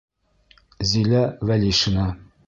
Зилә 0.91 1.21
ВӘЛИШИНА. 1.51 2.07